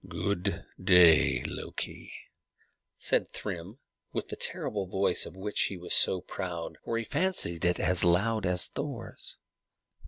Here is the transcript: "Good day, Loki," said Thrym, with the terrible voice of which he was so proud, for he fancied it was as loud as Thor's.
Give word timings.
"Good 0.09 0.65
day, 0.83 1.43
Loki," 1.45 2.11
said 2.97 3.31
Thrym, 3.31 3.77
with 4.11 4.29
the 4.29 4.35
terrible 4.35 4.87
voice 4.87 5.27
of 5.27 5.37
which 5.37 5.61
he 5.65 5.77
was 5.77 5.93
so 5.93 6.21
proud, 6.21 6.79
for 6.83 6.97
he 6.97 7.03
fancied 7.03 7.63
it 7.65 7.77
was 7.77 7.87
as 7.87 8.03
loud 8.03 8.43
as 8.47 8.65
Thor's. 8.65 9.37